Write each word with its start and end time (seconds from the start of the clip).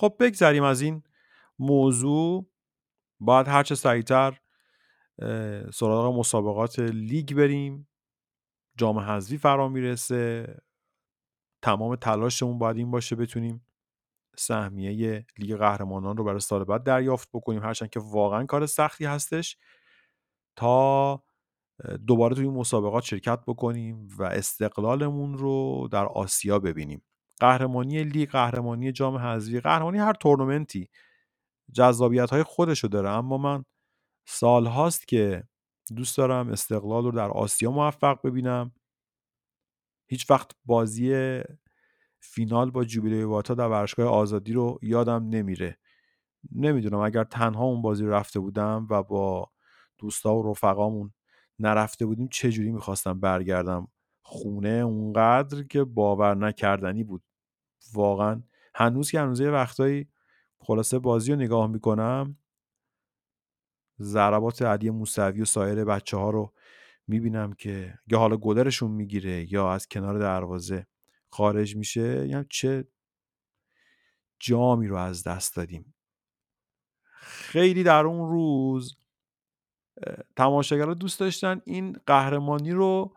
خب 0.00 0.16
بگذریم 0.20 0.62
از 0.62 0.80
این 0.80 1.02
موضوع. 1.58 2.50
باید 3.20 3.48
هرچه 3.48 3.74
سریعتر 3.74 4.40
سراغ 5.74 6.18
مسابقات 6.18 6.78
لیگ 6.78 7.34
بریم. 7.34 7.88
جام 8.76 8.98
حذفی 8.98 9.38
فرا 9.38 9.68
می‌رسه. 9.68 10.54
تمام 11.62 11.96
تلاشمون 11.96 12.58
باید 12.58 12.76
این 12.76 12.90
باشه 12.90 13.16
بتونیم 13.16 13.66
سهمیه 14.36 15.26
لیگ 15.38 15.56
قهرمانان 15.56 16.16
رو 16.16 16.24
برای 16.24 16.40
سال 16.40 16.64
بعد 16.64 16.82
دریافت 16.82 17.28
بکنیم. 17.32 17.62
هرچند 17.62 17.90
که 17.90 18.00
واقعا 18.00 18.46
کار 18.46 18.66
سختی 18.66 19.04
هستش 19.04 19.56
تا 20.56 21.22
دوباره 22.06 22.34
توی 22.34 22.48
مسابقات 22.48 23.04
شرکت 23.04 23.40
بکنیم 23.46 24.08
و 24.18 24.22
استقلالمون 24.22 25.38
رو 25.38 25.88
در 25.92 26.06
آسیا 26.06 26.58
ببینیم. 26.58 27.02
قهرمانی 27.40 28.04
لیگ 28.04 28.30
قهرمانی 28.30 28.92
جام 28.92 29.16
حذفی 29.16 29.60
قهرمانی 29.60 29.98
هر 29.98 30.12
تورنمنتی 30.12 30.88
جذابیت 31.72 32.30
های 32.30 32.42
خودشو 32.42 32.88
داره. 32.88 33.08
اما 33.10 33.38
من 33.38 33.64
سال 34.26 34.66
هاست 34.66 35.08
که 35.08 35.44
دوست 35.96 36.16
دارم 36.16 36.48
استقلال 36.48 37.04
رو 37.04 37.10
در 37.10 37.30
آسیا 37.30 37.70
موفق 37.70 38.26
ببینم. 38.26 38.72
هیچ 40.06 40.30
وقت 40.30 40.50
بازی 40.64 41.40
فینال 42.20 42.70
با 42.70 42.84
جوبیلی 42.84 43.22
واتا 43.22 43.54
در 43.54 43.68
ورزشگاه 43.68 44.06
آزادی 44.06 44.52
رو 44.52 44.78
یادم 44.82 45.28
نمیره. 45.28 45.78
نمی‌دونم 46.52 46.98
اگر 46.98 47.24
تنها 47.24 47.64
اون 47.64 47.82
بازی 47.82 48.04
رو 48.04 48.10
رفته 48.12 48.40
بودم 48.40 48.86
و 48.90 49.02
با 49.02 49.50
دوستا 49.98 50.34
و 50.34 50.50
رفقامون 50.50 51.12
نرفته 51.58 52.06
بودیم 52.06 52.28
چه 52.28 52.50
جوری 52.50 52.72
می‌خواستم 52.72 53.20
برگردم 53.20 53.88
خونه 54.22 54.68
اونقدر 54.68 55.62
که 55.62 55.84
باور 55.84 56.34
نکردنی 56.34 57.04
بود. 57.04 57.22
واقعا. 57.92 58.42
هنوز 58.74 59.10
که 59.10 59.20
هنوز 59.20 59.40
یه 59.40 59.50
وقتایی 59.50 60.08
خلاصه 60.58 60.98
بازی 60.98 61.32
رو 61.32 61.38
نگاه 61.38 61.66
می‌کنم 61.66 62.36
ضربات 64.00 64.62
علی 64.62 64.90
موسوی 64.90 65.42
و 65.42 65.44
سایر 65.44 65.84
بچه 65.84 66.16
ها 66.16 66.30
رو 66.30 66.52
می‌بینم 67.06 67.52
که 67.52 67.98
یا 68.06 68.18
حالا 68.18 68.36
گلرشون 68.36 68.90
می‌گیره 68.90 69.52
یا 69.52 69.72
از 69.72 69.88
کنار 69.88 70.18
دروازه 70.18 70.86
خارج 71.30 71.76
میشه. 71.76 72.28
یعنی 72.28 72.44
چه 72.50 72.84
جامی 74.38 74.86
رو 74.86 74.96
از 74.96 75.24
دست 75.24 75.56
دادیم. 75.56 75.94
خیلی 77.20 77.82
در 77.82 78.04
اون 78.06 78.30
روز 78.30 78.96
تماشاگرها 80.36 80.94
دوست 80.94 81.20
داشتن 81.20 81.60
این 81.64 82.00
قهرمانی 82.06 82.72
رو 82.72 83.16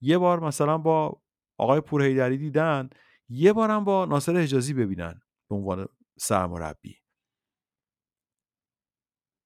یه 0.00 0.18
بار 0.18 0.40
مثلا 0.40 0.78
با 0.78 1.20
آقای 1.58 1.80
پورهیدری 1.80 2.38
دیدن. 2.38 2.90
یه 3.28 3.52
بارم 3.52 3.84
با 3.84 4.04
ناصر 4.04 4.36
حجازی 4.36 4.74
ببینن 4.74 5.20
به 5.48 5.56
عنوان 5.56 5.88
سرمربی. 6.18 6.96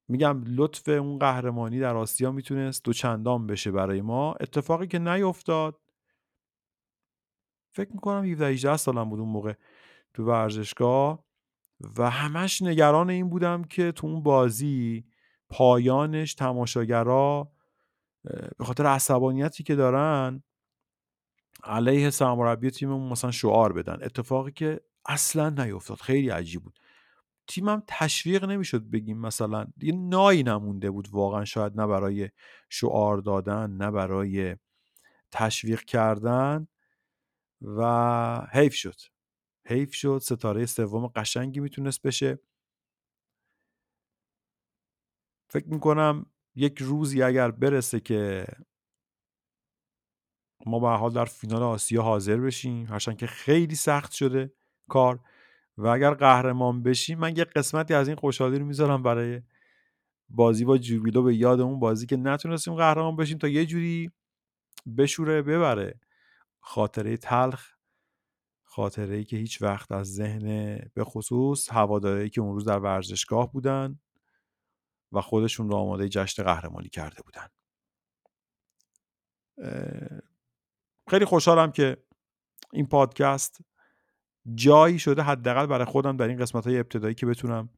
میگم 0.07 0.43
لطف 0.45 0.89
اون 0.89 1.19
قهرمانی 1.19 1.79
در 1.79 1.95
آسیا 1.95 2.31
می‌تونست 2.31 2.83
دو 2.83 2.93
چندان 2.93 3.47
بشه 3.47 3.71
برای 3.71 4.01
ما. 4.01 4.33
اتفاقی 4.33 4.87
که 4.87 4.99
نیفتاد. 4.99 5.81
فکر 7.75 7.91
می‌کنم 7.93 8.25
17 8.25 8.47
18 8.47 8.77
سالم 8.77 9.09
بود 9.09 9.19
اون 9.19 9.29
موقع 9.29 9.53
تو 10.13 10.25
ورزشگاه 10.25 11.25
و 11.97 12.09
همش 12.09 12.61
نگران 12.61 13.09
این 13.09 13.29
بودم 13.29 13.63
که 13.63 13.91
تو 13.91 14.07
اون 14.07 14.23
بازی 14.23 15.05
پایانش 15.49 16.33
تماشاگرا 16.33 17.51
به 18.57 18.65
خاطر 18.65 18.85
عصبانیتی 18.85 19.63
که 19.63 19.75
دارن 19.75 20.43
علیه 21.63 22.09
سرمربی 22.09 22.71
تیممون 22.71 23.11
مثلا 23.11 23.31
شعار 23.31 23.73
بدن. 23.73 23.99
اتفاقی 24.03 24.51
که 24.51 24.81
اصلا 25.05 25.49
نیفتاد. 25.49 25.97
خیلی 25.97 26.29
عجیب 26.29 26.63
بود. 26.63 26.79
تیمم 27.47 27.83
تشویق 27.87 28.45
نمی‌شد 28.45 28.89
بگیم 28.89 29.17
مثلا 29.17 29.67
یه 29.81 29.93
نایی 29.95 30.43
نمونده 30.43 30.91
بود 30.91 31.07
واقعا. 31.11 31.45
شاید 31.45 31.81
نه 31.81 31.87
برای 31.87 32.29
شعار 32.69 33.17
دادن 33.17 33.71
نه 33.71 33.91
برای 33.91 34.55
تشویق 35.31 35.81
کردن 35.81 36.67
و 37.61 38.47
حیف 38.51 38.73
شد. 38.73 38.95
حیف 39.67 39.93
شد. 39.95 40.19
ستاره 40.23 40.65
سوم 40.65 41.07
قشنگی 41.07 41.59
می‌تونست 41.59 42.01
بشه. 42.01 42.39
فکر 45.49 45.67
می‌کنم 45.67 46.25
یک 46.55 46.77
روزی 46.81 47.23
اگر 47.23 47.51
برسه 47.51 47.99
که 47.99 48.45
ما 50.65 50.79
به 50.79 50.87
حال 50.87 51.13
در 51.13 51.25
فینال 51.25 51.63
آسیا 51.63 52.01
حاضر 52.01 52.37
بشیم. 52.37 52.85
هرچند 52.85 53.17
که 53.17 53.27
خیلی 53.27 53.75
سخت 53.75 54.11
شده 54.11 54.53
کار. 54.89 55.19
و 55.77 55.87
اگر 55.87 56.13
قهرمان 56.13 56.83
بشیم 56.83 57.19
من 57.19 57.37
یه 57.37 57.43
قسمتی 57.43 57.93
از 57.93 58.07
این 58.07 58.17
خوشحالی 58.17 58.59
رو 58.59 58.65
می‌ذارم 58.65 59.03
برای 59.03 59.41
بازی 60.29 60.65
با 60.65 60.77
جوبیلو 60.77 61.23
به 61.23 61.35
یاد 61.35 61.61
اون 61.61 61.79
بازی 61.79 62.05
که 62.05 62.17
نتونستیم 62.17 62.75
قهرمان 62.75 63.15
بشیم 63.15 63.37
تا 63.37 63.47
یه 63.47 63.65
جوری 63.65 64.11
بشوره 64.97 65.41
ببره. 65.41 65.99
خاطره 66.59 67.17
تلخ 67.17 67.71
خاطره 68.63 69.15
ای 69.15 69.23
که 69.23 69.37
هیچ 69.37 69.61
وقت 69.61 69.91
از 69.91 70.13
ذهن 70.13 70.77
به 70.93 71.03
خصوص 71.03 71.71
هواداری 71.71 72.29
که 72.29 72.41
اون 72.41 72.53
روز 72.53 72.65
در 72.65 72.79
ورزشگاه 72.79 73.51
بودن 73.51 73.99
و 75.11 75.21
خودشون 75.21 75.69
رو 75.69 75.75
آماده 75.75 76.09
جشن 76.09 76.43
قهرمانی 76.43 76.89
کرده 76.89 77.21
بودن. 77.23 77.47
خیلی 81.07 81.25
خوشحالم 81.25 81.71
که 81.71 81.97
این 82.73 82.87
پادکست 82.87 83.61
جایی 84.53 84.99
شده 84.99 85.21
حداقل 85.21 85.65
برای 85.65 85.85
خودم 85.85 86.17
در 86.17 86.27
این 86.27 86.37
قسمت 86.37 86.67
های 86.67 86.79
ابتدایی 86.79 87.15
که 87.15 87.25
بتونم 87.25 87.69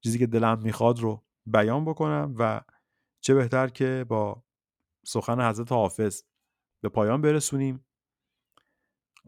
چیزی 0.00 0.18
که 0.18 0.26
دلم 0.26 0.58
می‌خواد 0.62 1.00
رو 1.00 1.24
بیان 1.46 1.84
بکنم 1.84 2.34
و 2.38 2.60
چه 3.20 3.34
بهتر 3.34 3.68
که 3.68 4.06
با 4.08 4.44
سخن 5.06 5.48
حضرت 5.48 5.72
حافظ 5.72 6.22
به 6.80 6.88
پایان 6.88 7.22
برسونیم. 7.22 7.86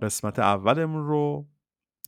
قسمت 0.03 0.39
اولمون 0.39 1.07
رو 1.07 1.49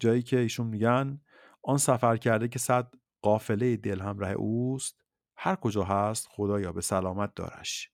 جایی 0.01 0.23
که 0.23 0.39
ایشون 0.39 0.67
میگن 0.67 1.21
آن 1.63 1.79
سفر 1.79 2.17
کرده 2.17 2.49
که 2.49 2.59
صد 2.59 2.95
قافله 3.23 3.77
دل 3.77 4.01
همراه 4.01 4.31
اوست 4.31 5.05
هر 5.37 5.57
کجا 5.57 5.85
هست 5.85 6.27
خدایا 6.31 6.73
به 6.73 6.81
سلامت 6.81 7.35
دارش. 7.35 7.91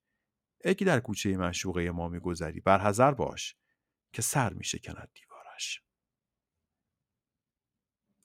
اگه 0.64 0.86
در 0.86 1.00
کوچه 1.00 1.36
مشوقه 1.36 1.90
ما 1.90 2.08
میگذری. 2.08 2.60
بر 2.60 2.78
حذر 2.78 3.10
باش 3.10 3.56
که 4.12 4.22
سر 4.22 4.52
میشکند 4.52 5.10
دیوارش. 5.14 5.82